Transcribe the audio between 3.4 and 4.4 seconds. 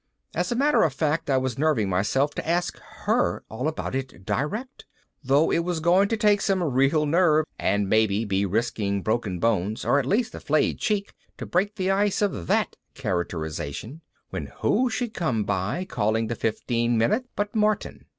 all about it